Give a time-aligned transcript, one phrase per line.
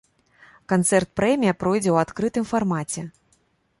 [0.71, 3.01] Канцэрт-прэмія пройдзе ў адкрытым фармаце.